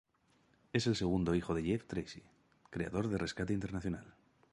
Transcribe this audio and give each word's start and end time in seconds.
Es 0.73 0.87
el 0.87 0.95
segundo 0.95 1.35
hijo 1.35 1.53
de 1.53 1.61
"Jeff 1.61 1.85
Tracy" 1.85 2.23
creador 2.71 3.07
de 3.07 3.19
"Rescate 3.19 3.53
Internacional". 3.53 4.15